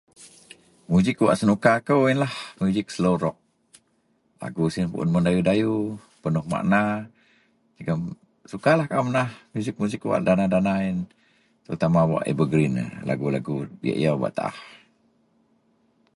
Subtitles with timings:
[0.91, 3.37] Muzik wak senuka kou yenlah muzik selo rok.
[4.41, 5.75] Lagu siyen pun mendayu-dayu,
[6.21, 6.81] penok makna
[7.77, 8.01] jegem
[8.51, 10.97] sukalah kaau menaah muzik-muzik wak dana-dana yen
[11.65, 12.89] terutama wak ebergrin yen.
[13.07, 14.57] Lagu-lagu diyak yau bak taah.